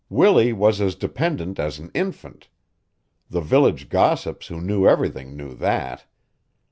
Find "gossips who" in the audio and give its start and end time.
3.87-4.59